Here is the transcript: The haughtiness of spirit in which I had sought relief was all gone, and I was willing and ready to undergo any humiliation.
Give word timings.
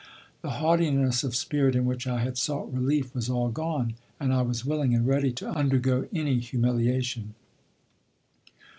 The 0.41 0.53
haughtiness 0.57 1.23
of 1.23 1.35
spirit 1.35 1.75
in 1.75 1.85
which 1.85 2.07
I 2.07 2.21
had 2.21 2.35
sought 2.35 2.73
relief 2.73 3.13
was 3.13 3.29
all 3.29 3.49
gone, 3.49 3.93
and 4.19 4.33
I 4.33 4.41
was 4.41 4.65
willing 4.65 4.95
and 4.95 5.05
ready 5.05 5.31
to 5.33 5.49
undergo 5.51 6.07
any 6.11 6.39
humiliation. 6.39 7.35